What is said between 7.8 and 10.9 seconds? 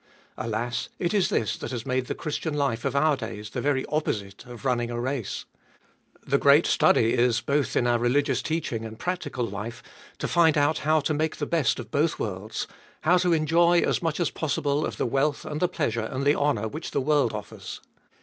our religious teaching and practical life, to find out